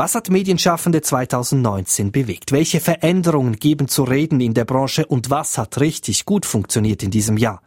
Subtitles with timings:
[0.00, 2.52] Was hat Medienschaffende 2019 bewegt?
[2.52, 7.10] Welche Veränderungen geben zu reden in der Branche und was hat richtig gut funktioniert in
[7.10, 7.60] diesem Jahr?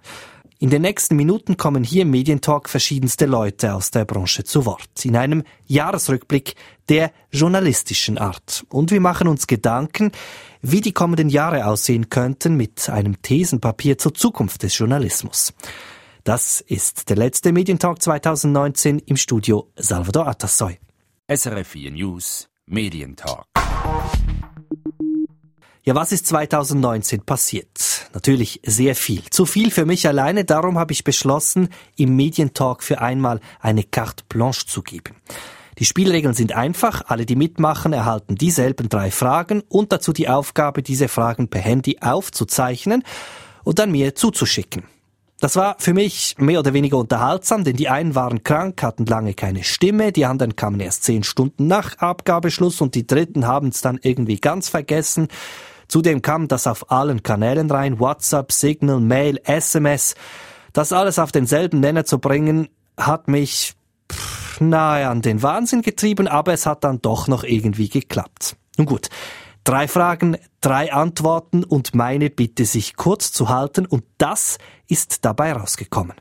[0.58, 5.06] In den nächsten Minuten kommen hier im Medientalk verschiedenste Leute aus der Branche zu Wort.
[5.06, 6.56] In einem Jahresrückblick
[6.90, 8.66] der journalistischen Art.
[8.70, 10.12] Und wir machen uns Gedanken,
[10.64, 15.54] wie die kommenden Jahre aussehen könnten mit einem Thesenpapier zur Zukunft des Journalismus.
[16.24, 20.80] Das ist der letzte Medientalk 2019 im Studio Salvador Atassoy.
[21.36, 23.46] SRF 4 News Medientalk.
[25.84, 28.08] Ja, was ist 2019 passiert?
[28.14, 29.24] Natürlich sehr viel.
[29.32, 34.24] Zu viel für mich alleine, darum habe ich beschlossen, im Medientalk für einmal eine carte
[34.30, 35.16] blanche zu geben.
[35.80, 40.84] Die Spielregeln sind einfach, alle, die mitmachen, erhalten dieselben drei Fragen und dazu die Aufgabe,
[40.84, 43.04] diese Fragen per Handy aufzuzeichnen
[43.64, 44.84] und dann mir zuzuschicken.
[45.44, 49.34] Das war für mich mehr oder weniger unterhaltsam, denn die einen waren krank, hatten lange
[49.34, 53.82] keine Stimme, die anderen kamen erst zehn Stunden nach Abgabeschluss und die dritten haben es
[53.82, 55.28] dann irgendwie ganz vergessen.
[55.90, 60.16] Zudem kam das auf allen Kanälen rein, WhatsApp, Signal, Mail, SMS.
[60.72, 63.74] Das alles auf denselben Nenner zu bringen, hat mich
[64.62, 68.56] nahe an den Wahnsinn getrieben, aber es hat dann doch noch irgendwie geklappt.
[68.78, 69.10] Nun gut,
[69.64, 74.58] Drei Fragen, drei Antworten und meine Bitte, sich kurz zu halten und das
[74.90, 76.18] ist dabei rausgekommen.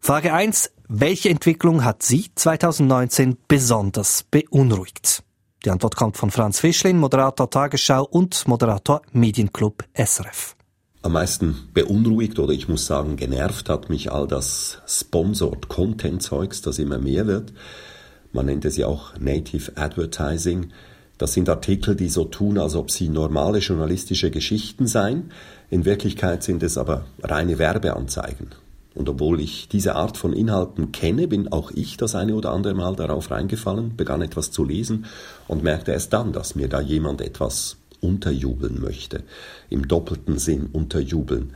[0.00, 0.72] Frage 1.
[0.88, 5.22] Welche Entwicklung hat Sie 2019 besonders beunruhigt?
[5.66, 10.56] Die Antwort kommt von Franz Fischlin, Moderator Tagesschau und Moderator Medienclub SRF.
[11.02, 16.62] Am meisten beunruhigt oder ich muss sagen genervt hat mich all das Sponsored Content Zeugs,
[16.62, 17.52] das immer mehr wird.
[18.32, 20.70] Man nennt es ja auch Native Advertising.
[21.18, 25.30] Das sind Artikel, die so tun, als ob sie normale journalistische Geschichten seien.
[25.70, 28.48] In Wirklichkeit sind es aber reine Werbeanzeigen.
[28.94, 32.74] Und obwohl ich diese Art von Inhalten kenne, bin auch ich das eine oder andere
[32.74, 35.06] Mal darauf reingefallen, begann etwas zu lesen
[35.48, 39.22] und merkte erst dann, dass mir da jemand etwas unterjubeln möchte.
[39.70, 41.54] Im doppelten Sinn unterjubeln.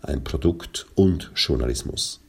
[0.00, 2.20] Ein Produkt und Journalismus.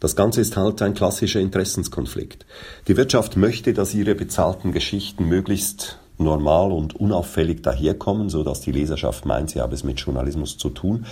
[0.00, 2.46] Das Ganze ist halt ein klassischer Interessenskonflikt.
[2.86, 8.72] Die Wirtschaft möchte, dass ihre bezahlten Geschichten möglichst normal und unauffällig daherkommen, so dass die
[8.72, 11.06] Leserschaft meint, sie habe es mit Journalismus zu tun.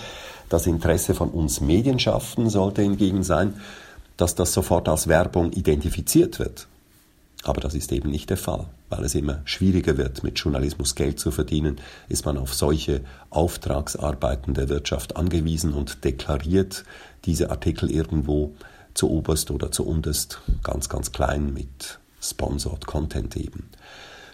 [0.49, 3.55] Das Interesse von uns Medienschaften sollte hingegen sein,
[4.15, 6.67] dass das sofort als Werbung identifiziert wird.
[7.43, 8.67] Aber das ist eben nicht der Fall.
[8.89, 11.77] Weil es immer schwieriger wird, mit Journalismus Geld zu verdienen,
[12.07, 16.85] ist man auf solche Auftragsarbeiten der Wirtschaft angewiesen und deklariert
[17.25, 18.53] diese Artikel irgendwo
[18.97, 23.69] zu oberst oder zu unterst ganz, ganz klein mit Sponsored Content eben.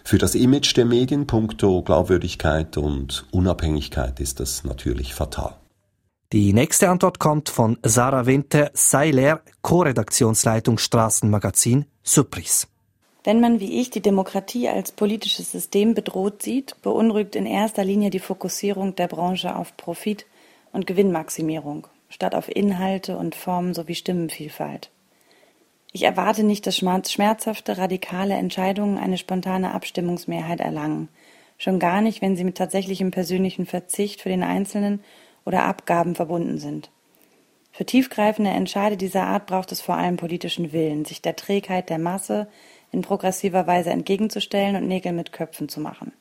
[0.04, 5.54] Für das Image der Medien puncto Glaubwürdigkeit und Unabhängigkeit ist das natürlich fatal.
[6.32, 12.66] Die nächste Antwort kommt von Sarah Winter, Seiler, Co-Redaktionsleitung Straßenmagazin Surprise.
[13.22, 18.10] Wenn man wie ich die Demokratie als politisches System bedroht sieht, beunruhigt in erster Linie
[18.10, 20.26] die Fokussierung der Branche auf Profit
[20.72, 24.90] und Gewinnmaximierung statt auf Inhalte und Formen sowie Stimmenvielfalt.
[25.90, 31.08] Ich erwarte nicht, dass schmerzhafte, radikale Entscheidungen eine spontane Abstimmungsmehrheit erlangen,
[31.58, 35.02] schon gar nicht, wenn sie mit tatsächlichem persönlichen Verzicht für den Einzelnen
[35.44, 36.90] oder Abgaben verbunden sind.
[37.72, 41.98] Für tiefgreifende Entscheide dieser Art braucht es vor allem politischen Willen, sich der Trägheit der
[41.98, 42.46] Masse
[42.92, 46.12] in progressiver Weise entgegenzustellen und Nägel mit Köpfen zu machen.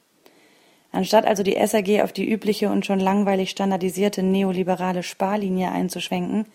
[0.93, 6.45] Anstatt also die SAG auf die übliche und schon langweilig standardisierte neoliberale Sparlinie einzuschwenken,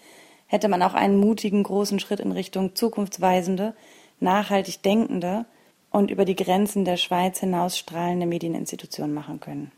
[0.47, 3.75] hätte man auch einen mutigen großen Schritt in Richtung zukunftsweisende,
[4.21, 5.45] nachhaltig denkende
[5.91, 9.73] und über die Grenzen der Schweiz hinaus strahlende Medieninstitutionen machen können.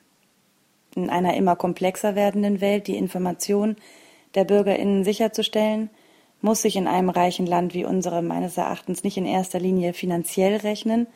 [0.94, 3.76] In einer immer komplexer werdenden Welt die Information
[4.34, 5.88] der Bürgerinnen sicherzustellen,
[6.42, 10.56] muss sich in einem reichen Land wie unserem meines Erachtens nicht in erster Linie finanziell
[10.56, 11.06] rechnen,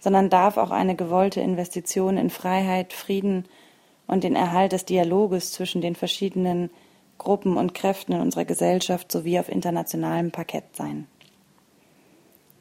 [0.00, 3.44] sondern darf auch eine gewollte Investition in Freiheit, Frieden
[4.06, 6.70] und den Erhalt des Dialoges zwischen den verschiedenen
[7.18, 11.06] Gruppen und Kräften in unserer Gesellschaft sowie auf internationalem Parkett sein.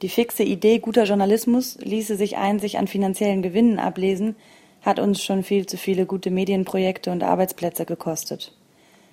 [0.01, 4.35] Die fixe Idee guter Journalismus ließe sich einzig an finanziellen Gewinnen ablesen,
[4.81, 8.55] hat uns schon viel zu viele gute Medienprojekte und Arbeitsplätze gekostet.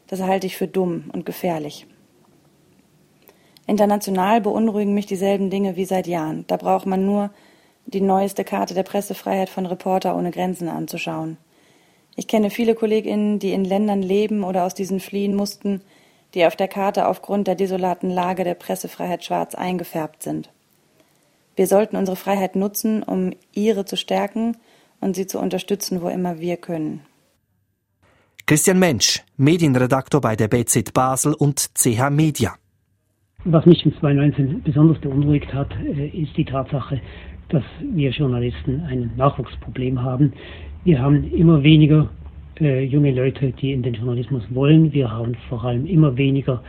[0.08, 1.86] Das halte ich für dumm und gefährlich.
[3.66, 6.44] International beunruhigen mich dieselben Dinge wie seit Jahren.
[6.46, 7.30] Da braucht man nur
[7.86, 11.38] die neueste Karte der Pressefreiheit von Reporter ohne Grenzen anzuschauen.
[12.16, 15.82] Ich kenne viele Kolleginnen, die in Ländern leben oder aus diesen fliehen mussten,
[16.34, 20.50] die auf der Karte aufgrund der desolaten Lage der Pressefreiheit schwarz eingefärbt sind.
[21.54, 24.56] Wir sollten unsere Freiheit nutzen, um ihre zu stärken
[25.00, 27.00] und sie zu unterstützen, wo immer wir können.
[28.46, 32.54] Christian Mensch, Medienredaktor bei der BZ Basel und CH Media.
[33.44, 37.00] Was mich in 2019 besonders beunruhigt hat, äh, ist die Tatsache,
[37.48, 40.32] dass wir Journalisten ein Nachwuchsproblem haben.
[40.84, 42.08] Wir haben immer weniger
[42.60, 44.92] äh, junge Leute, die in den Journalismus wollen.
[44.92, 46.62] Wir haben vor allem immer weniger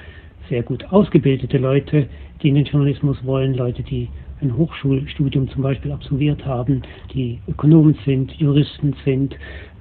[0.50, 2.08] sehr gut ausgebildete Leute,
[2.42, 4.08] die in den Journalismus wollen, Leute, die
[4.42, 6.84] ein Hochschulstudium zum Beispiel absolviert haben,
[7.14, 9.36] die Ökonomen sind, Juristen sind,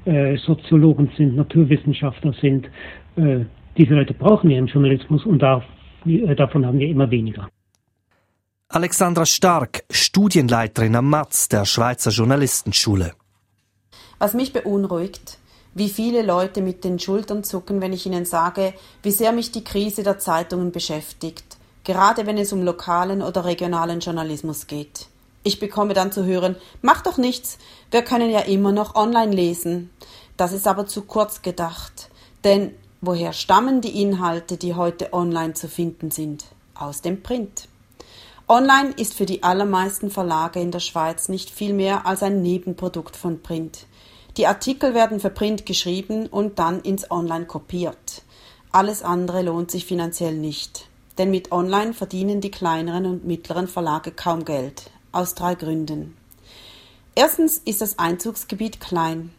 [0.07, 2.71] äh, Soziologen sind, Naturwissenschaftler sind.
[3.17, 3.41] Äh,
[3.77, 5.63] diese Leute brauchen wir im Journalismus und da
[6.07, 7.49] äh, davon haben wir immer weniger.
[8.69, 13.15] Alexandra Stark, Studienleiterin am Matz der Schweizer Journalistenschule.
[14.19, 15.39] Was mich beunruhigt,
[15.75, 19.65] wie viele Leute mit den Schultern zucken, wenn ich ihnen sage, wie sehr mich die
[19.65, 25.07] Krise der Zeitungen beschäftigt, gerade wenn es um lokalen oder regionalen Journalismus geht.
[25.43, 27.59] Ich bekomme dann zu hören, mach doch nichts,
[27.91, 29.91] wir können ja immer noch online lesen.
[30.37, 32.11] Das ist aber zu kurz gedacht,
[32.45, 32.73] denn
[33.03, 36.47] Woher stammen die Inhalte, die heute online zu finden sind?
[36.75, 37.69] Aus dem Print.
[38.49, 43.17] Online ist für die allermeisten Verlage in der Schweiz nicht viel mehr als ein Nebenprodukt
[43.17, 43.87] von Print.
[44.37, 48.23] Die Artikel werden für Print geschrieben und dann ins Online kopiert.
[48.71, 50.89] Alles andere lohnt sich finanziell nicht.
[51.19, 54.91] Denn mit Online verdienen die kleineren und mittleren Verlage kaum Geld.
[55.11, 56.17] Aus drei Gründen.
[57.17, 59.35] Erstens ist das Einzugsgebiet klein.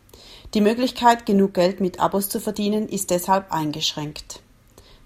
[0.54, 4.42] Die Möglichkeit, genug Geld mit Abos zu verdienen, ist deshalb eingeschränkt.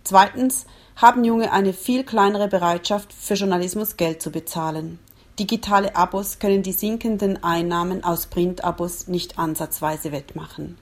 [0.03, 0.65] Zweitens
[0.95, 4.99] haben Junge eine viel kleinere Bereitschaft, für Journalismus Geld zu bezahlen.
[5.39, 10.77] Digitale Abos können die sinkenden Einnahmen aus Printabos nicht ansatzweise wettmachen.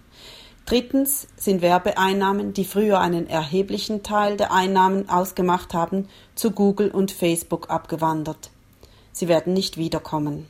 [0.65, 7.11] Drittens sind Werbeeinnahmen, die früher einen erheblichen Teil der Einnahmen ausgemacht haben, zu Google und
[7.11, 8.51] Facebook abgewandert.
[9.11, 10.47] Sie werden nicht wiederkommen.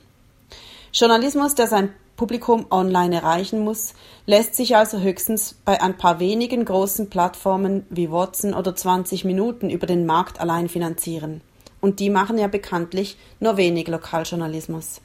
[0.91, 3.93] Journalismus, der sein Publikum online erreichen muss,
[4.25, 9.69] lässt sich also höchstens bei ein paar wenigen großen Plattformen wie Watson oder 20 Minuten
[9.69, 11.39] über den Markt allein finanzieren.
[11.79, 14.99] Und die machen ja bekanntlich nur wenig Lokaljournalismus.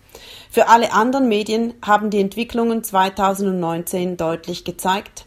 [0.50, 5.26] Für alle anderen Medien haben die Entwicklungen 2019 deutlich gezeigt,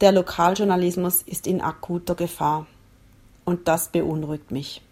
[0.00, 2.66] der Lokaljournalismus ist in akuter Gefahr.
[3.44, 4.82] Und das beunruhigt mich.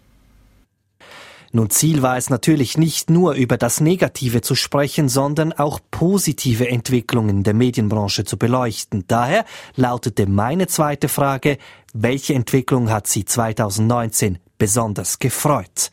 [1.57, 6.69] Nun Ziel war es natürlich nicht nur über das Negative zu sprechen, sondern auch positive
[6.69, 9.05] Entwicklungen der Medienbranche zu beleuchten.
[9.07, 9.43] Daher
[9.75, 11.57] lautete meine zweite Frage,
[11.95, 15.89] welche Entwicklung hat Sie 2019 besonders gefreut?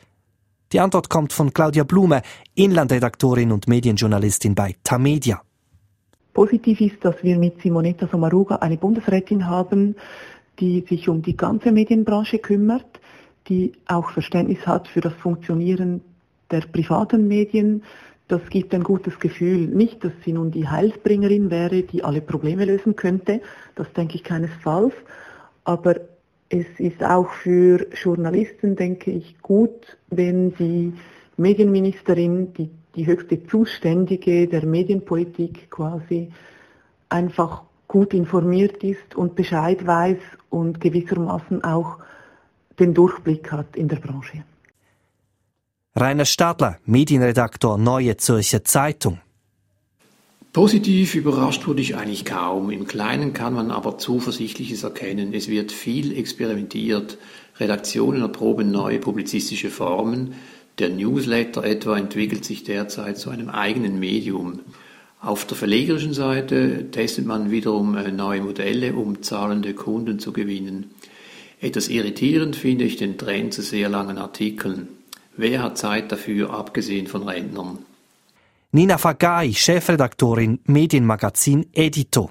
[0.74, 2.20] Die Antwort kommt von Claudia Blume,
[2.54, 5.40] Inlandredaktorin und Medienjournalistin bei Tamedia.
[6.34, 9.96] Positiv ist, dass wir mit Simonetta Sommaruga eine Bundesrätin haben,
[10.60, 12.93] die sich um die ganze Medienbranche kümmert
[13.48, 16.00] die auch Verständnis hat für das Funktionieren
[16.50, 17.82] der privaten Medien.
[18.28, 19.66] Das gibt ein gutes Gefühl.
[19.66, 23.42] Nicht, dass sie nun die Heilsbringerin wäre, die alle Probleme lösen könnte.
[23.74, 24.94] Das denke ich keinesfalls.
[25.64, 25.96] Aber
[26.48, 30.94] es ist auch für Journalisten, denke ich, gut, wenn die
[31.36, 36.30] Medienministerin, die, die höchste Zuständige der Medienpolitik quasi,
[37.08, 40.18] einfach gut informiert ist und Bescheid weiß
[40.50, 41.98] und gewissermaßen auch
[42.78, 44.44] den Durchblick hat in der Branche.
[45.96, 49.20] Rainer Stadler, Medienredaktor Neue Zürcher Zeitung.
[50.52, 52.70] Positiv überrascht wurde ich eigentlich kaum.
[52.70, 55.34] Im Kleinen kann man aber Zuversichtliches erkennen.
[55.34, 57.18] Es wird viel experimentiert.
[57.58, 60.34] Redaktionen erproben neue publizistische Formen.
[60.78, 64.60] Der Newsletter etwa entwickelt sich derzeit zu einem eigenen Medium.
[65.20, 70.90] Auf der verlegerischen Seite testet man wiederum äh, neue Modelle, um zahlende Kunden zu gewinnen.
[71.64, 74.88] Etwas irritierend finde ich den Trend zu sehr langen Artikeln.
[75.34, 77.78] Wer hat Zeit dafür, abgesehen von Rentnern?
[78.72, 82.30] Nina Fagai, Chefredaktorin Medienmagazin Edito.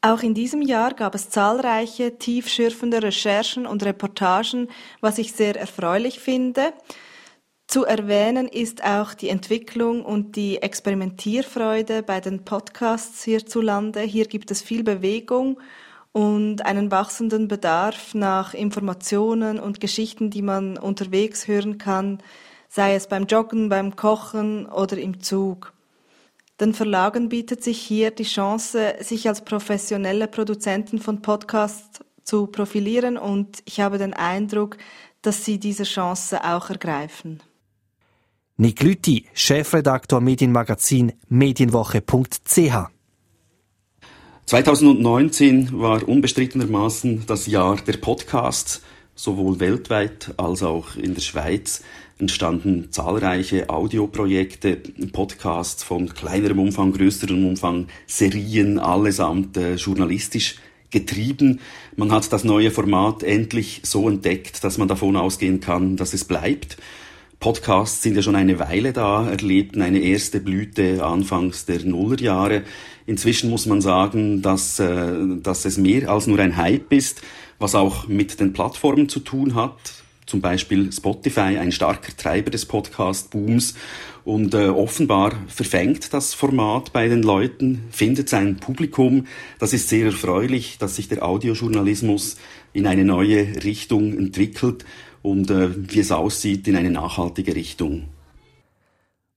[0.00, 4.68] Auch in diesem Jahr gab es zahlreiche tiefschürfende Recherchen und Reportagen,
[5.02, 6.72] was ich sehr erfreulich finde.
[7.66, 14.00] Zu erwähnen ist auch die Entwicklung und die Experimentierfreude bei den Podcasts hierzulande.
[14.00, 15.58] Hier gibt es viel Bewegung
[16.14, 22.22] und einen wachsenden Bedarf nach Informationen und Geschichten, die man unterwegs hören kann,
[22.68, 25.72] sei es beim Joggen, beim Kochen oder im Zug.
[26.60, 33.18] Den Verlagen bietet sich hier die Chance, sich als professionelle Produzenten von Podcasts zu profilieren
[33.18, 34.76] und ich habe den Eindruck,
[35.20, 37.42] dass sie diese Chance auch ergreifen.
[38.56, 42.93] Nick Lüthi, Chefredaktor Medienmagazin medienwoche.ch
[44.46, 48.82] 2019 war unbestrittenermaßen das Jahr der Podcasts.
[49.14, 51.82] Sowohl weltweit als auch in der Schweiz
[52.18, 54.76] entstanden zahlreiche Audioprojekte,
[55.12, 60.56] Podcasts von kleinerem Umfang, größerem Umfang, Serien, allesamt äh, journalistisch
[60.90, 61.60] getrieben.
[61.96, 66.24] Man hat das neue Format endlich so entdeckt, dass man davon ausgehen kann, dass es
[66.24, 66.76] bleibt.
[67.40, 72.62] Podcasts sind ja schon eine Weile da, erlebten eine erste Blüte anfangs der Nullerjahre.
[73.06, 75.12] Inzwischen muss man sagen, dass, äh,
[75.42, 77.22] dass es mehr als nur ein Hype ist,
[77.58, 79.76] was auch mit den Plattformen zu tun hat.
[80.26, 83.74] Zum Beispiel Spotify, ein starker Treiber des Podcast-Booms.
[84.24, 89.26] Und äh, offenbar verfängt das Format bei den Leuten, findet sein Publikum.
[89.58, 92.38] Das ist sehr erfreulich, dass sich der Audiojournalismus
[92.72, 94.86] in eine neue Richtung entwickelt
[95.24, 98.04] und äh, wie es aussieht, in eine nachhaltige Richtung.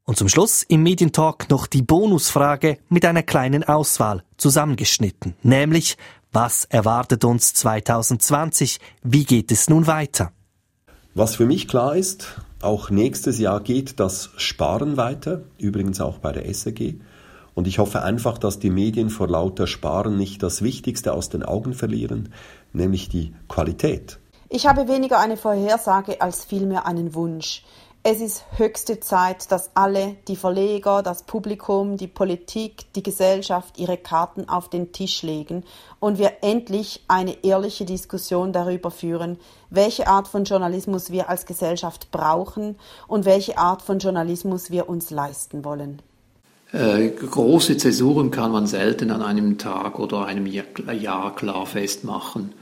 [0.03, 5.97] Und zum Schluss im Medientalk noch die Bonusfrage mit einer kleinen Auswahl zusammengeschnitten, nämlich
[6.31, 8.79] was erwartet uns 2020?
[9.01, 10.33] Wie geht es nun weiter?
[11.15, 16.33] Was für mich klar ist, auch nächstes Jahr geht das Sparen weiter, übrigens auch bei
[16.33, 16.95] der SRG.
[17.55, 21.43] Und ich hoffe einfach, dass die Medien vor lauter Sparen nicht das Wichtigste aus den
[21.43, 22.29] Augen verlieren,
[22.73, 24.19] nämlich die Qualität.
[24.49, 27.65] Ich habe weniger eine Vorhersage als vielmehr einen Wunsch.
[28.03, 33.97] Es ist höchste Zeit, dass alle, die Verleger, das Publikum, die Politik, die Gesellschaft ihre
[33.97, 35.65] Karten auf den Tisch legen
[35.99, 39.37] und wir endlich eine ehrliche Diskussion darüber führen,
[39.69, 42.77] welche Art von Journalismus wir als Gesellschaft brauchen
[43.09, 46.01] und welche Art von Journalismus wir uns leisten wollen.
[46.71, 52.53] Äh, große Zäsuren kann man selten an einem Tag oder einem Jahr klar festmachen.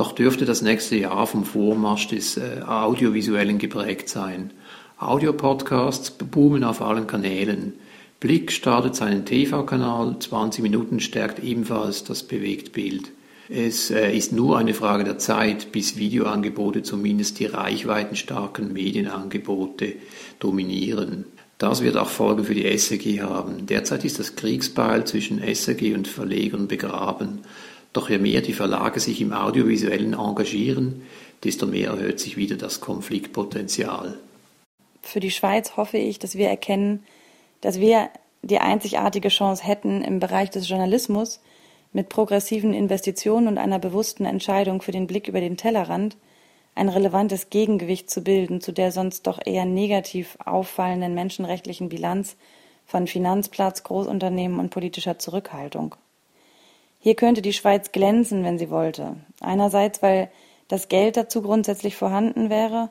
[0.00, 4.50] Doch dürfte das nächste Jahr vom Vormarsch des äh, Audiovisuellen geprägt sein.
[4.96, 7.74] Audiopodcasts boomen auf allen Kanälen.
[8.18, 13.12] Blick startet seinen TV-Kanal, 20 Minuten stärkt ebenfalls das Bewegtbild.
[13.50, 19.96] Es äh, ist nur eine Frage der Zeit, bis Videoangebote zumindest die reichweitenstarken Medienangebote
[20.38, 21.26] dominieren.
[21.58, 23.66] Das wird auch Folgen für die SRG haben.
[23.66, 27.40] Derzeit ist das Kriegsbeil zwischen SRG und Verlegern begraben.
[27.92, 31.02] Doch je mehr die Verlage sich im Audiovisuellen engagieren,
[31.42, 34.18] desto mehr erhöht sich wieder das Konfliktpotenzial.
[35.02, 37.02] Für die Schweiz hoffe ich, dass wir erkennen,
[37.60, 38.10] dass wir
[38.42, 41.40] die einzigartige Chance hätten, im Bereich des Journalismus
[41.92, 46.16] mit progressiven Investitionen und einer bewussten Entscheidung für den Blick über den Tellerrand
[46.74, 52.36] ein relevantes Gegengewicht zu bilden zu der sonst doch eher negativ auffallenden menschenrechtlichen Bilanz
[52.86, 55.96] von Finanzplatz, Großunternehmen und politischer Zurückhaltung.
[57.02, 59.16] Hier könnte die Schweiz glänzen, wenn sie wollte.
[59.40, 60.30] Einerseits, weil
[60.68, 62.90] das Geld dazu grundsätzlich vorhanden wäre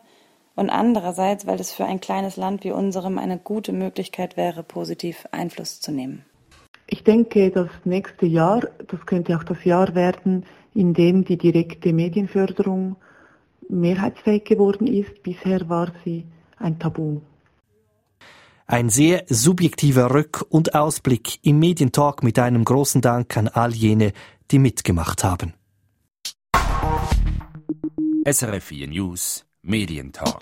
[0.55, 5.27] und andererseits, weil es für ein kleines Land wie unserem eine gute Möglichkeit wäre, positiv
[5.31, 6.25] Einfluss zu nehmen.
[6.87, 11.93] Ich denke, das nächste Jahr, das könnte auch das Jahr werden, in dem die direkte
[11.93, 12.95] Medienförderung
[13.69, 15.21] mehrheitsfähig geworden ist.
[15.21, 16.25] Bisher war sie
[16.57, 17.21] ein Tabu.
[18.71, 24.13] Ein sehr subjektiver Rück- und Ausblick im Medientalk mit einem großen Dank an all jene,
[24.51, 25.55] die mitgemacht haben.
[28.23, 30.37] SRF 4 News Medientalk.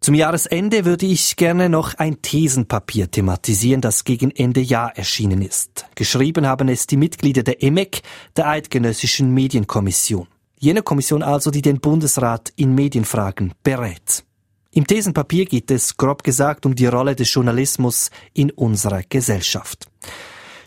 [0.00, 5.86] Zum Jahresende würde ich gerne noch ein Thesenpapier thematisieren, das gegen Ende Jahr erschienen ist.
[5.94, 8.02] Geschrieben haben es die Mitglieder der EMEC,
[8.36, 10.26] der Eidgenössischen Medienkommission.
[10.62, 14.24] Jene Kommission also, die den Bundesrat in Medienfragen berät.
[14.72, 19.86] Im Thesenpapier geht es, grob gesagt, um die Rolle des Journalismus in unserer Gesellschaft.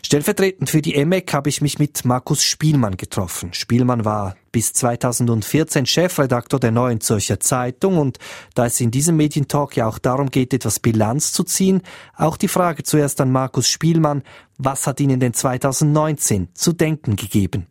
[0.04, 3.54] Stellvertretend für die EMEC habe ich mich mit Markus Spielmann getroffen.
[3.54, 8.18] Spielmann war bis 2014 Chefredaktor der Neuen Zürcher Zeitung und
[8.56, 11.82] da es in diesem Medientalk ja auch darum geht, etwas Bilanz zu ziehen,
[12.16, 14.24] auch die Frage zuerst an Markus Spielmann,
[14.58, 17.68] was hat Ihnen denn 2019 zu denken gegeben?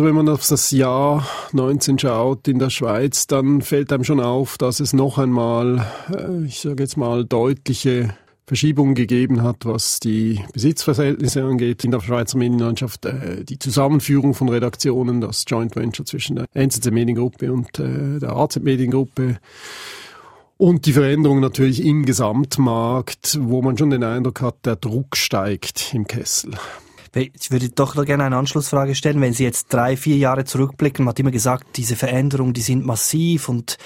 [0.00, 4.18] Also wenn man auf das Jahr 19 schaut in der Schweiz, dann fällt einem schon
[4.18, 8.14] auf, dass es noch einmal, äh, ich sage jetzt mal, deutliche
[8.46, 14.48] Verschiebungen gegeben hat, was die Besitzverhältnisse angeht in der Schweizer Medienlandschaft, äh, die Zusammenführung von
[14.48, 19.36] Redaktionen, das Joint Venture zwischen der NZZ Mediengruppe und äh, der AZ Mediengruppe
[20.56, 25.92] und die Veränderung natürlich im Gesamtmarkt, wo man schon den Eindruck hat, der Druck steigt
[25.92, 26.52] im Kessel.
[27.12, 29.20] Ich würde doch gerne eine Anschlussfrage stellen.
[29.20, 32.86] Wenn Sie jetzt drei, vier Jahre zurückblicken, man hat immer gesagt, diese Veränderungen, die sind
[32.86, 33.78] massiv und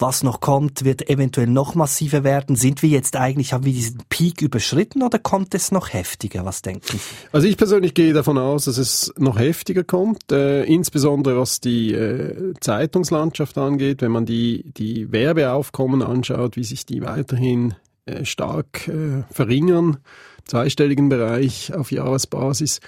[0.00, 2.56] was noch kommt, wird eventuell noch massiver werden.
[2.56, 6.44] Sind wir jetzt eigentlich, haben wir diesen Peak überschritten oder kommt es noch heftiger?
[6.44, 6.98] Was denken Sie?
[7.30, 11.92] Also ich persönlich gehe davon aus, dass es noch heftiger kommt, äh, insbesondere was die
[11.92, 18.88] äh, Zeitungslandschaft angeht, wenn man die, die Werbeaufkommen anschaut, wie sich die weiterhin äh, stark
[18.88, 19.98] äh, verringern
[20.46, 22.80] zweistelligen Bereich auf Jahresbasis.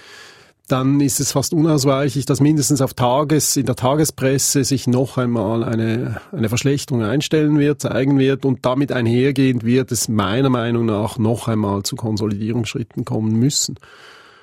[0.68, 5.62] dann ist es fast unausweichlich, dass mindestens auf Tages, in der Tagespresse sich noch einmal
[5.62, 11.18] eine, eine Verschlechterung einstellen wird, zeigen wird und damit einhergehend wird es meiner Meinung nach
[11.18, 13.76] noch einmal zu Konsolidierungsschritten kommen müssen.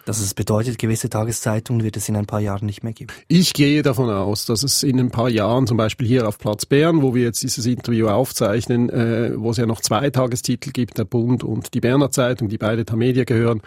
[0.06, 3.14] Dass es bedeutet, gewisse Tageszeitungen wird es in ein paar Jahren nicht mehr geben.
[3.28, 6.66] Ich gehe davon aus, dass es in ein paar Jahren, zum Beispiel hier auf Platz
[6.66, 10.98] Bern, wo wir jetzt dieses Interview aufzeichnen, äh, wo es ja noch zwei Tagestitel gibt,
[10.98, 13.62] der Bund und die Berner Zeitung, die beide Tamedia gehören,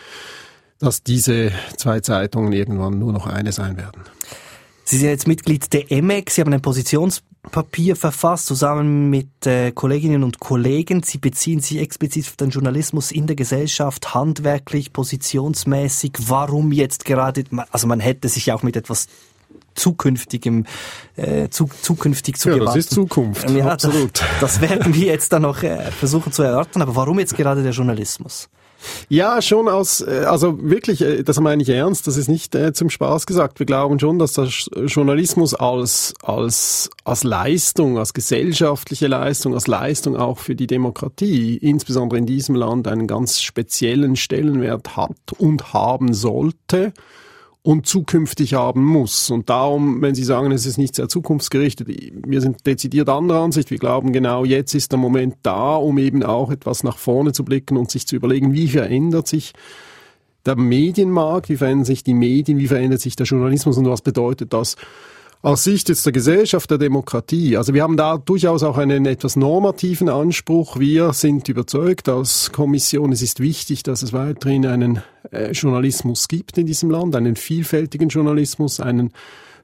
[0.78, 4.02] dass diese zwei Zeitungen irgendwann nur noch eine sein werden.
[4.84, 6.60] Sie sind jetzt Mitglied der EMEC, Sie haben ein
[7.44, 11.02] Positionspapier verfasst, zusammen mit äh, Kolleginnen und Kollegen.
[11.02, 16.12] Sie beziehen sich explizit auf den Journalismus in der Gesellschaft, handwerklich, positionsmäßig.
[16.26, 19.06] Warum jetzt gerade, also man hätte sich auch mit etwas
[19.74, 20.66] zukünftigem
[21.16, 22.78] äh, zu, zukünftig zu ja, gewarten.
[22.78, 24.20] das ist Zukunft, ja, absolut.
[24.40, 26.82] Das, das werden wir jetzt dann noch äh, versuchen zu erörtern.
[26.82, 28.48] Aber warum jetzt gerade der Journalismus?
[29.08, 32.72] Ja, schon aus, äh, also wirklich, äh, das meine ich ernst, das ist nicht äh,
[32.72, 33.58] zum Spaß gesagt.
[33.58, 34.48] Wir glauben schon, dass der
[34.86, 42.18] Journalismus als, als, als Leistung, als gesellschaftliche Leistung, als Leistung auch für die Demokratie, insbesondere
[42.18, 46.92] in diesem Land, einen ganz speziellen Stellenwert hat und haben sollte
[47.66, 49.30] und zukünftig haben muss.
[49.30, 53.70] Und darum, wenn Sie sagen, es ist nicht sehr zukunftsgerichtet, wir sind dezidiert anderer Ansicht.
[53.70, 57.42] Wir glauben genau, jetzt ist der Moment da, um eben auch etwas nach vorne zu
[57.42, 59.54] blicken und sich zu überlegen, wie verändert sich
[60.44, 64.52] der Medienmarkt, wie verändern sich die Medien, wie verändert sich der Journalismus und was bedeutet
[64.52, 64.76] das
[65.44, 67.58] aus Sicht jetzt der Gesellschaft, der Demokratie.
[67.58, 70.78] Also wir haben da durchaus auch einen etwas normativen Anspruch.
[70.78, 76.56] Wir sind überzeugt als Kommission, es ist wichtig, dass es weiterhin einen äh, Journalismus gibt
[76.56, 79.12] in diesem Land, einen vielfältigen Journalismus, einen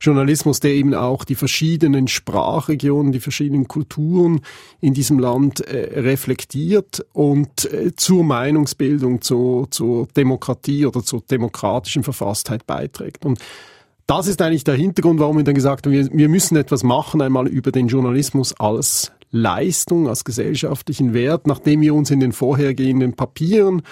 [0.03, 4.43] Journalismus, der eben auch die verschiedenen Sprachregionen, die verschiedenen Kulturen
[4.83, 12.03] in diesem Land äh, reflektiert und äh, zur Meinungsbildung, zu, zur Demokratie oder zur demokratischen
[12.03, 13.25] Verfasstheit beiträgt.
[13.25, 13.39] Und
[14.11, 17.23] das ist eigentlich der Hintergrund, warum wir dann gesagt haben, wir, wir müssen etwas machen,
[17.23, 23.15] einmal über den Journalismus als Leistung, als gesellschaftlichen Wert, nachdem wir uns in den vorhergehenden
[23.15, 23.83] Papieren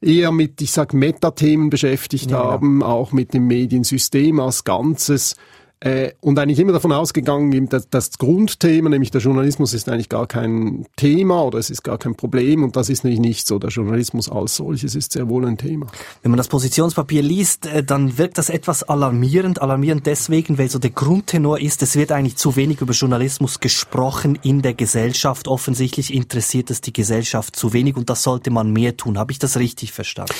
[0.00, 5.34] eher mit, ich sag, Metathemen beschäftigt ja, haben, auch mit dem Mediensystem als Ganzes,
[5.82, 10.26] äh, und eigentlich immer davon ausgegangen, dass das Grundthema, nämlich der Journalismus, ist eigentlich gar
[10.26, 13.58] kein Thema oder es ist gar kein Problem und das ist nämlich nicht so.
[13.58, 15.86] Der Journalismus als solches ist sehr wohl ein Thema.
[16.20, 19.62] Wenn man das Positionspapier liest, äh, dann wirkt das etwas alarmierend.
[19.62, 24.38] Alarmierend deswegen, weil so der Grundtenor ist, es wird eigentlich zu wenig über Journalismus gesprochen
[24.42, 25.48] in der Gesellschaft.
[25.48, 29.16] Offensichtlich interessiert es die Gesellschaft zu wenig und das sollte man mehr tun.
[29.16, 30.34] Habe ich das richtig verstanden?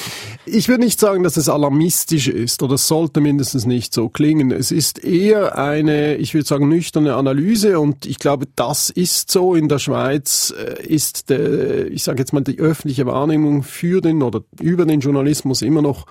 [0.44, 4.50] Ich würde nicht sagen, dass es alarmistisch ist oder es sollte mindestens nicht so klingen.
[4.50, 9.30] Es ist eher eher eine, ich würde sagen, nüchterne Analyse und ich glaube, das ist
[9.30, 9.54] so.
[9.54, 14.22] In der Schweiz äh, ist, der, ich sage jetzt mal, die öffentliche Wahrnehmung für den
[14.22, 16.06] oder über den Journalismus immer noch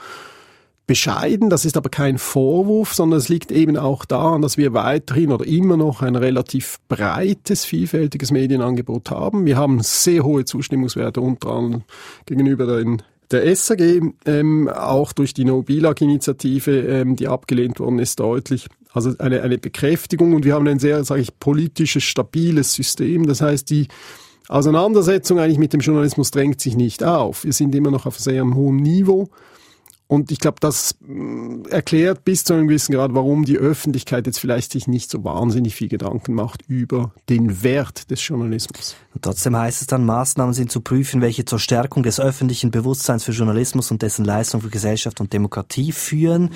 [0.88, 1.50] bescheiden.
[1.50, 5.46] Das ist aber kein Vorwurf, sondern es liegt eben auch daran, dass wir weiterhin oder
[5.46, 9.46] immer noch ein relativ breites, vielfältiges Medienangebot haben.
[9.46, 11.84] Wir haben sehr hohe Zustimmungswerte unter anderem
[12.26, 18.68] gegenüber den der SAG, ähm, auch durch die No-Bilag-Initiative, ähm, die abgelehnt worden ist, deutlich.
[18.92, 23.28] Also eine, eine Bekräftigung und wir haben ein sehr, sage ich, politisches, stabiles System.
[23.28, 23.88] Das heißt, die
[24.48, 27.44] Auseinandersetzung eigentlich mit dem Journalismus drängt sich nicht auf.
[27.44, 29.30] Wir sind immer noch auf sehr hohem Niveau.
[30.12, 34.40] Und ich glaube, das mm, erklärt bis zu einem gewissen Grad, warum die Öffentlichkeit jetzt
[34.40, 38.96] vielleicht sich nicht so wahnsinnig viel Gedanken macht über den Wert des Journalismus.
[39.14, 43.24] Und trotzdem heißt es dann, Maßnahmen sind zu prüfen, welche zur Stärkung des öffentlichen Bewusstseins
[43.24, 46.50] für Journalismus und dessen Leistung für Gesellschaft und Demokratie führen.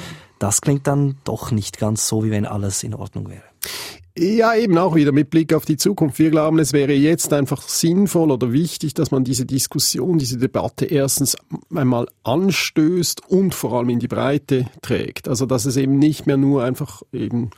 [0.44, 3.44] Das klingt dann doch nicht ganz so, wie wenn alles in Ordnung wäre.
[4.18, 6.20] Ja, eben auch wieder mit Blick auf die Zukunft.
[6.20, 10.84] Wir glauben, es wäre jetzt einfach sinnvoll oder wichtig, dass man diese Diskussion, diese Debatte
[10.84, 11.38] erstens
[11.74, 15.30] einmal anstößt und vor allem in die Breite trägt.
[15.30, 17.52] Also, dass es eben nicht mehr nur einfach eben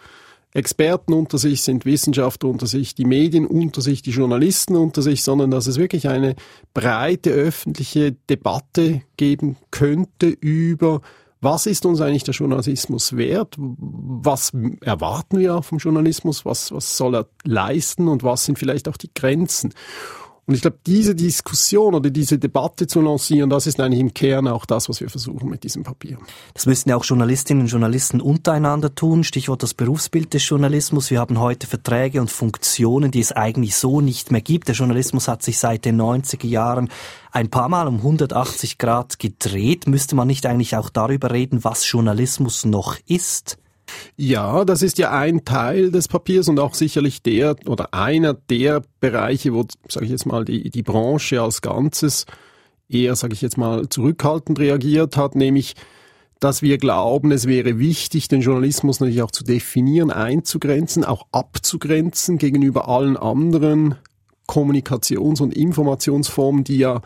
[0.53, 5.23] Experten unter sich sind, Wissenschaftler unter sich, die Medien unter sich, die Journalisten unter sich,
[5.23, 6.35] sondern dass es wirklich eine
[6.75, 11.01] breite öffentliche Debatte geben könnte über
[11.45, 13.55] was ist uns eigentlich der Journalismus wert?
[13.57, 16.43] Was erwarten wir vom Journalismus?
[16.43, 19.73] Was, was soll er leisten und was sind vielleicht auch die Grenzen?
[20.47, 24.47] Und ich glaube, diese Diskussion oder diese Debatte zu lancieren, das ist eigentlich im Kern
[24.47, 26.19] auch das, was wir versuchen mit diesem Papier.
[26.53, 29.23] Das müssten ja auch Journalistinnen und Journalisten untereinander tun.
[29.23, 31.09] Stichwort das Berufsbild des Journalismus.
[31.09, 34.67] Wir haben heute Verträge und Funktionen, die es eigentlich so nicht mehr gibt.
[34.67, 36.89] Der Journalismus hat sich seit den 90er Jahren
[37.31, 39.87] ein paar Mal um 180 Grad gedreht.
[39.87, 43.57] Müsste man nicht eigentlich auch darüber reden, was Journalismus noch ist?
[44.15, 48.81] Ja, das ist ja ein Teil des Papiers und auch sicherlich der oder einer der
[48.99, 52.25] Bereiche, wo, sage ich jetzt mal, die, die Branche als Ganzes
[52.89, 55.75] eher, sage ich jetzt mal, zurückhaltend reagiert hat, nämlich
[56.39, 62.37] dass wir glauben, es wäre wichtig, den Journalismus natürlich auch zu definieren, einzugrenzen, auch abzugrenzen
[62.37, 63.95] gegenüber allen anderen
[64.47, 67.01] Kommunikations- und Informationsformen, die ja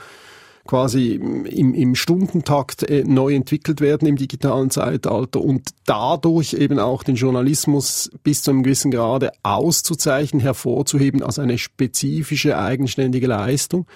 [0.69, 7.01] quasi im, im Stundentakt äh, neu entwickelt werden im digitalen Zeitalter und dadurch eben auch
[7.01, 13.87] den Journalismus bis zu einem gewissen Grade auszuzeichnen, hervorzuheben als eine spezifische, eigenständige Leistung,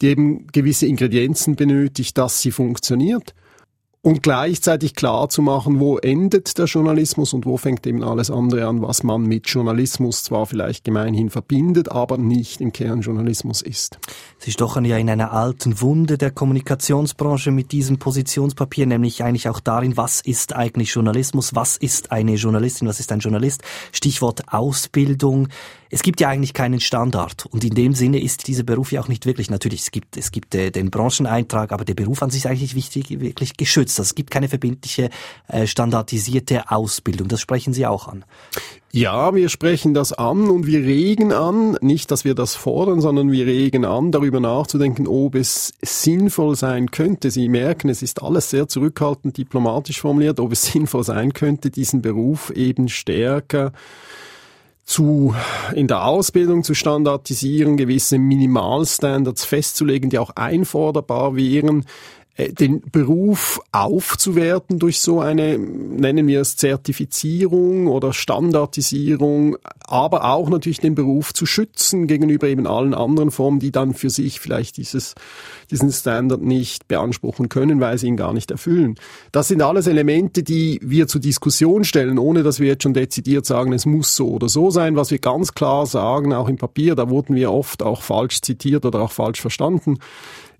[0.00, 3.34] die eben gewisse Ingredienzen benötigt, dass sie funktioniert
[4.00, 8.66] und gleichzeitig klar zu machen, wo endet der Journalismus und wo fängt eben alles andere
[8.66, 13.98] an, was man mit Journalismus zwar vielleicht gemeinhin verbindet, aber nicht im Kern Journalismus ist.
[14.38, 19.60] Sie stochern ja in einer alten Wunde der Kommunikationsbranche mit diesem Positionspapier, nämlich eigentlich auch
[19.60, 25.48] darin, was ist eigentlich Journalismus, was ist eine Journalistin, was ist ein Journalist, Stichwort Ausbildung.
[25.90, 29.08] Es gibt ja eigentlich keinen Standard und in dem Sinne ist dieser Beruf ja auch
[29.08, 32.44] nicht wirklich, natürlich, es gibt, es gibt äh, den Brancheneintrag, aber der Beruf an sich
[32.44, 33.98] ist eigentlich wichtig, wirklich geschützt.
[33.98, 35.10] Also es gibt keine verbindliche,
[35.48, 37.28] äh, standardisierte Ausbildung.
[37.28, 38.24] Das sprechen Sie auch an.
[38.90, 43.30] Ja, wir sprechen das an und wir regen an, nicht, dass wir das fordern, sondern
[43.30, 47.30] wir regen an, darüber nachzudenken, ob es sinnvoll sein könnte.
[47.30, 52.00] Sie merken, es ist alles sehr zurückhaltend diplomatisch formuliert, ob es sinnvoll sein könnte, diesen
[52.00, 53.72] Beruf eben stärker
[54.88, 55.34] zu,
[55.74, 61.84] in der Ausbildung zu standardisieren, gewisse Minimalstandards festzulegen, die auch einforderbar wären,
[62.38, 70.78] den Beruf aufzuwerten durch so eine, nennen wir es Zertifizierung oder Standardisierung, aber auch natürlich
[70.78, 75.16] den Beruf zu schützen gegenüber eben allen anderen Formen, die dann für sich vielleicht dieses,
[75.72, 78.94] diesen Standard nicht beanspruchen können, weil sie ihn gar nicht erfüllen.
[79.32, 83.46] Das sind alles Elemente, die wir zur Diskussion stellen, ohne dass wir jetzt schon dezidiert
[83.46, 84.94] sagen, es muss so oder so sein.
[84.94, 88.86] Was wir ganz klar sagen, auch im Papier, da wurden wir oft auch falsch zitiert
[88.86, 89.98] oder auch falsch verstanden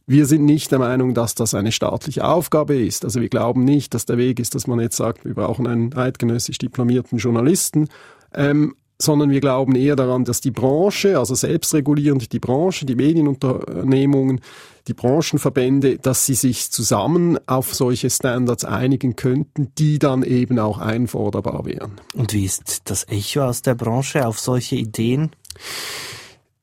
[0.09, 3.05] wir sind nicht der Meinung, dass das eine staatliche Aufgabe ist.
[3.05, 5.95] Also wir glauben nicht, dass der Weg ist, dass man jetzt sagt, wir brauchen einen
[5.95, 7.89] eidgenössisch diplomierten Journalisten,
[8.33, 14.41] ähm, sondern wir glauben eher daran, dass die Branche, also selbstregulierend die Branche, die Medienunternehmungen,
[14.89, 20.79] die Branchenverbände, dass sie sich zusammen auf solche Standards einigen könnten, die dann eben auch
[20.79, 22.01] einforderbar wären.
[22.15, 25.33] Und wie ist das Echo aus der Branche auf solche Ideen?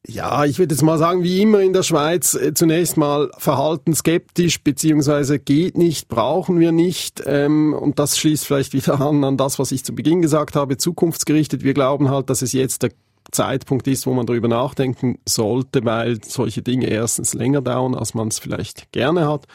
[0.08, 3.94] Ja, ich würde jetzt mal sagen, wie immer in der Schweiz, äh, zunächst mal verhalten
[3.94, 7.24] skeptisch, beziehungsweise geht nicht, brauchen wir nicht.
[7.26, 10.78] Ähm, und das schließt vielleicht wieder an an das, was ich zu Beginn gesagt habe,
[10.78, 11.64] zukunftsgerichtet.
[11.64, 12.92] Wir glauben halt, dass es jetzt der
[13.32, 18.28] Zeitpunkt ist, wo man darüber nachdenken sollte, weil solche Dinge erstens länger dauern, als man
[18.28, 19.48] es vielleicht gerne hat.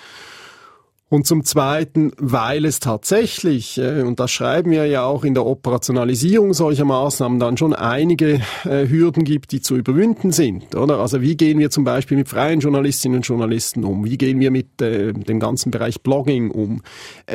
[1.13, 5.45] Und zum Zweiten, weil es tatsächlich, äh, und das schreiben wir ja auch in der
[5.45, 10.77] Operationalisierung solcher Maßnahmen, dann schon einige äh, Hürden gibt, die zu überwinden sind.
[10.77, 11.01] Oder?
[11.01, 14.05] Also wie gehen wir zum Beispiel mit freien Journalistinnen und Journalisten um?
[14.05, 16.81] Wie gehen wir mit äh, dem ganzen Bereich Blogging um?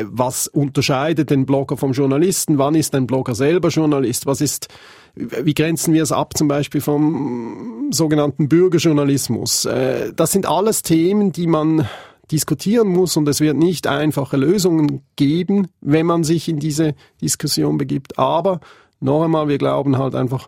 [0.03, 2.57] Was unterscheidet den Blogger vom Journalisten?
[2.57, 4.25] Wann ist ein Blogger selber Journalist?
[4.25, 4.69] Was ist
[5.17, 9.65] wie grenzen wir es ab zum Beispiel vom sogenannten Bürgerjournalismus?
[10.13, 11.87] Das sind alles Themen, die man
[12.31, 17.77] diskutieren muss und es wird nicht einfache Lösungen geben, wenn man sich in diese Diskussion
[17.77, 18.17] begibt.
[18.17, 18.59] Aber
[18.99, 20.47] noch einmal, wir glauben halt einfach,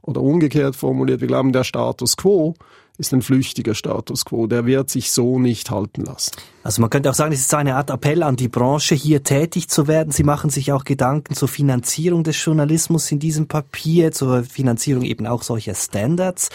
[0.00, 2.54] oder umgekehrt formuliert, wir glauben, der Status quo
[2.98, 4.46] ist ein flüchtiger Status quo.
[4.46, 6.32] Der wird sich so nicht halten lassen.
[6.62, 9.68] Also man könnte auch sagen, es ist eine Art Appell an die Branche, hier tätig
[9.68, 10.12] zu werden.
[10.12, 15.26] Sie machen sich auch Gedanken zur Finanzierung des Journalismus in diesem Papier, zur Finanzierung eben
[15.26, 16.50] auch solcher Standards.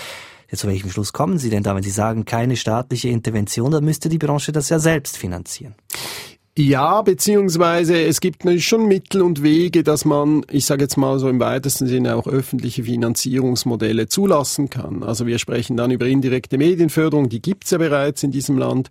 [0.50, 3.84] Ja, zu welchem Schluss kommen Sie denn da, wenn Sie sagen, keine staatliche Intervention, dann
[3.84, 5.76] müsste die Branche das ja selbst finanzieren?
[6.58, 11.30] Ja, beziehungsweise es gibt schon Mittel und Wege, dass man, ich sage jetzt mal so
[11.30, 15.04] im weitesten Sinne auch öffentliche Finanzierungsmodelle zulassen kann.
[15.04, 18.90] Also wir sprechen dann über indirekte Medienförderung, die gibt's ja bereits in diesem Land.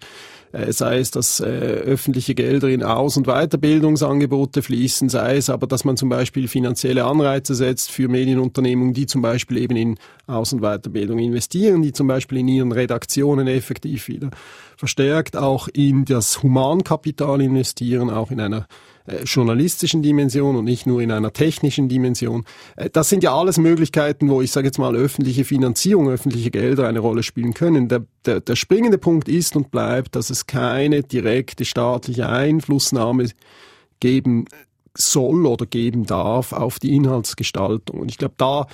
[0.52, 5.66] Äh, sei es, dass äh, öffentliche Gelder in Aus- und Weiterbildungsangebote fließen, sei es aber,
[5.66, 10.52] dass man zum Beispiel finanzielle Anreize setzt für Medienunternehmungen, die zum Beispiel eben in Aus-
[10.52, 14.30] und Weiterbildung investieren, die zum Beispiel in ihren Redaktionen effektiv wieder
[14.76, 18.66] verstärkt auch in das Humankapital investieren, auch in einer
[19.06, 22.44] äh, journalistischen Dimension und nicht nur in einer technischen Dimension.
[22.76, 26.88] Äh, das sind ja alles Möglichkeiten, wo ich sage jetzt mal öffentliche Finanzierung, öffentliche Gelder
[26.88, 27.88] eine Rolle spielen können.
[27.88, 33.28] Der, der, der springende Punkt ist und bleibt, dass es keine direkte staatliche Einflussnahme
[34.00, 34.46] geben
[34.94, 38.00] soll oder geben darf auf die Inhaltsgestaltung.
[38.00, 38.66] Und ich glaube, da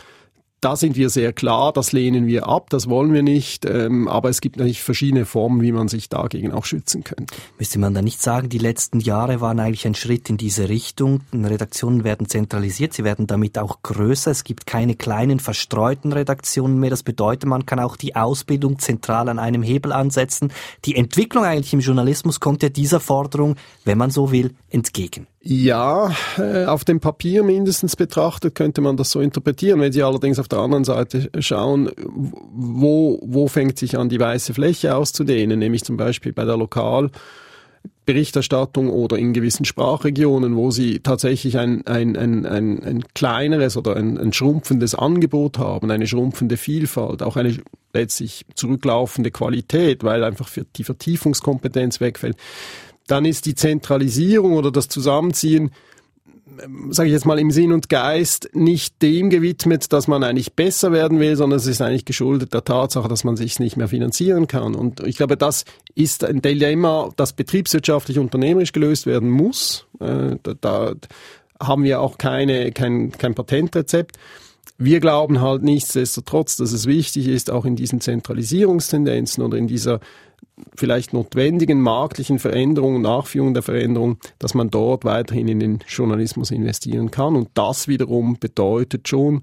[0.63, 4.29] da sind wir sehr klar, das lehnen wir ab, das wollen wir nicht, ähm, aber
[4.29, 7.35] es gibt natürlich verschiedene Formen, wie man sich dagegen auch schützen könnte.
[7.59, 11.23] Müsste man da nicht sagen, die letzten Jahre waren eigentlich ein Schritt in diese Richtung.
[11.33, 14.31] Redaktionen werden zentralisiert, sie werden damit auch größer.
[14.31, 16.91] Es gibt keine kleinen verstreuten Redaktionen mehr.
[16.91, 20.53] Das bedeutet, man kann auch die Ausbildung zentral an einem Hebel ansetzen.
[20.85, 25.27] Die Entwicklung eigentlich im Journalismus kommt ja dieser Forderung, wenn man so will, entgegen.
[25.45, 29.81] Ja, äh, auf dem Papier mindestens betrachtet könnte man das so interpretieren.
[29.81, 34.55] Wenn Sie allerdings auf der anderen Seite schauen, wo, wo fängt sich an, die weiße
[34.55, 41.59] Fläche auszudehnen, nämlich zum Beispiel bei der Lokalberichterstattung oder in gewissen Sprachregionen, wo sie tatsächlich
[41.59, 47.21] ein, ein, ein, ein, ein kleineres oder ein, ein schrumpfendes Angebot haben, eine schrumpfende Vielfalt,
[47.21, 47.57] auch eine
[47.93, 52.37] letztlich zurücklaufende Qualität, weil einfach für die Vertiefungskompetenz wegfällt
[53.07, 55.71] dann ist die Zentralisierung oder das Zusammenziehen
[56.91, 60.93] sage ich jetzt mal im Sinn und Geist nicht dem gewidmet, dass man eigentlich besser
[60.93, 64.47] werden will, sondern es ist eigentlich geschuldet der Tatsache, dass man sich nicht mehr finanzieren
[64.47, 64.75] kann.
[64.75, 69.87] Und ich glaube, das ist ein Dilemma, das betriebswirtschaftlich unternehmerisch gelöst werden muss.
[70.01, 70.95] Äh, da, da
[71.61, 74.17] haben wir auch keine, kein, kein Patentrezept.
[74.79, 80.01] Wir glauben halt nichtsdestotrotz, dass es wichtig ist, auch in diesen Zentralisierungstendenzen oder in dieser
[80.77, 87.11] vielleicht notwendigen marktlichen Veränderungen, Nachführung der Veränderung, dass man dort weiterhin in den Journalismus investieren
[87.11, 87.37] kann.
[87.37, 89.43] Und das wiederum bedeutet schon,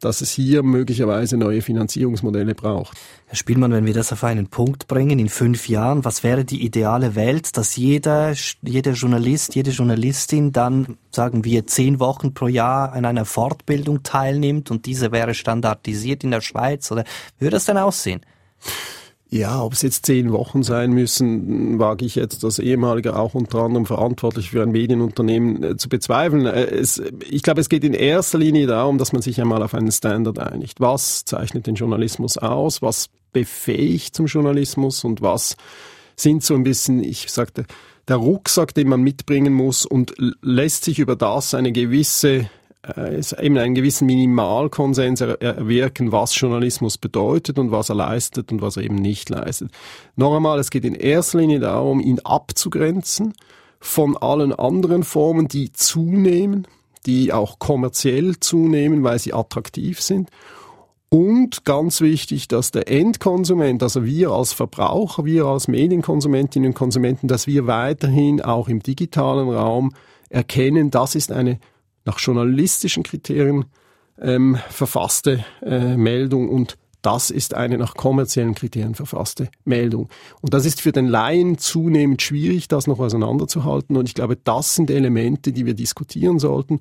[0.00, 2.98] dass es hier möglicherweise neue Finanzierungsmodelle braucht.
[3.26, 6.64] Herr Spielmann, wenn wir das auf einen Punkt bringen, in fünf Jahren, was wäre die
[6.64, 12.92] ideale Welt, dass jeder, jeder Journalist, jede Journalistin dann, sagen wir, zehn Wochen pro Jahr
[12.92, 16.92] an einer Fortbildung teilnimmt und diese wäre standardisiert in der Schweiz?
[16.92, 17.04] Oder
[17.38, 18.20] wie würde das denn aussehen?
[19.28, 23.58] Ja, ob es jetzt zehn Wochen sein müssen, wage ich jetzt als ehemaliger auch unter
[23.58, 26.46] anderem verantwortlich für ein Medienunternehmen äh, zu bezweifeln.
[26.46, 29.74] Äh, es, ich glaube, es geht in erster Linie darum, dass man sich einmal auf
[29.74, 30.80] einen Standard einigt.
[30.80, 32.82] Was zeichnet den Journalismus aus?
[32.82, 35.02] Was befähigt zum Journalismus?
[35.02, 35.56] Und was
[36.14, 37.64] sind so ein bisschen, ich sagte,
[38.06, 42.48] der Rucksack, den man mitbringen muss und lässt sich über das eine gewisse
[42.82, 48.76] äh, eben einen gewissen Minimalkonsens erwirken, was Journalismus bedeutet und was er leistet und was
[48.76, 49.70] er eben nicht leistet.
[50.14, 53.34] Noch einmal, es geht in erster Linie darum, ihn abzugrenzen
[53.80, 56.66] von allen anderen Formen, die zunehmen,
[57.06, 60.30] die auch kommerziell zunehmen, weil sie attraktiv sind.
[61.08, 67.28] Und ganz wichtig, dass der Endkonsument, also wir als Verbraucher, wir als Medienkonsumentinnen und Konsumenten,
[67.28, 69.92] dass wir weiterhin auch im digitalen Raum
[70.30, 71.60] erkennen, das ist eine
[72.06, 73.66] nach journalistischen Kriterien
[74.18, 80.08] ähm, verfasste äh, Meldung und das ist eine nach kommerziellen Kriterien verfasste Meldung.
[80.40, 83.96] Und das ist für den Laien zunehmend schwierig, das noch auseinanderzuhalten.
[83.96, 86.80] Und ich glaube, das sind Elemente, die wir diskutieren sollten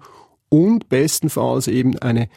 [0.50, 2.28] und bestenfalls eben eine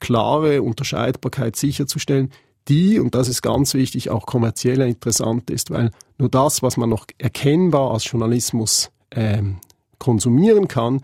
[0.00, 2.32] klare Unterscheidbarkeit sicherzustellen,
[2.68, 6.88] die, und das ist ganz wichtig, auch kommerziell interessant ist, weil nur das, was man
[6.88, 9.58] noch erkennbar als Journalismus ähm,
[9.98, 11.02] konsumieren kann,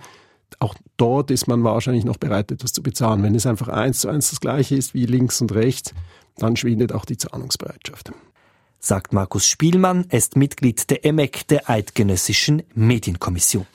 [0.61, 3.23] auch dort ist man wahrscheinlich noch bereit, etwas zu bezahlen.
[3.23, 5.95] Wenn es einfach eins zu eins das gleiche ist wie links und rechts,
[6.37, 8.13] dann schwindet auch die Zahlungsbereitschaft.
[8.81, 13.67] Sagt Markus Spielmann, er ist Mitglied der EMEC, der Eidgenössischen Medienkommission.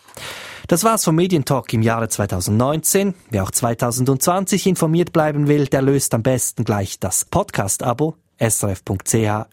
[0.68, 3.14] Das war's vom Medientalk im Jahre 2019.
[3.30, 9.52] Wer auch 2020 informiert bleiben will, der löst am besten gleich das Podcast-Abo srf.ch-audio.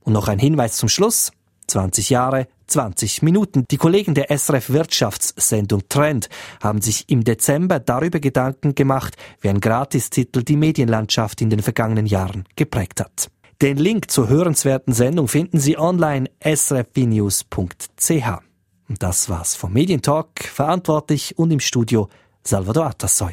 [0.00, 1.30] Und noch ein Hinweis zum Schluss.
[1.66, 3.64] 20 Jahre, 20 Minuten.
[3.70, 6.28] Die Kollegen der SRF Wirtschaftssendung Trend
[6.62, 12.06] haben sich im Dezember darüber Gedanken gemacht, wie ein Gratistitel die Medienlandschaft in den vergangenen
[12.06, 13.30] Jahren geprägt hat.
[13.62, 17.44] Den Link zur hörenswerten Sendung finden Sie online srfnews.ch.
[18.88, 22.08] Und das war's vom Medientalk, verantwortlich und im Studio
[22.42, 23.32] Salvador Atassoy.